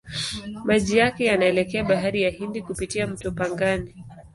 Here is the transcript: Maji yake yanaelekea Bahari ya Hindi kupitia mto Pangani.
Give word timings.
Maji 0.65 0.97
yake 0.97 1.25
yanaelekea 1.25 1.83
Bahari 1.83 2.21
ya 2.23 2.29
Hindi 2.29 2.61
kupitia 2.61 3.07
mto 3.07 3.31
Pangani. 3.31 3.95